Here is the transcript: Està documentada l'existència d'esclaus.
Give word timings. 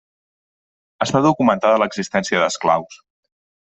Està 1.05 1.21
documentada 1.27 1.81
l'existència 1.83 2.43
d'esclaus. 2.45 3.01